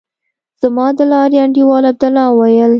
زما 0.61 0.87
د 0.97 0.99
لارې 1.11 1.37
انډيوال 1.45 1.83
عبدالله 1.91 2.25
وويل. 2.31 2.69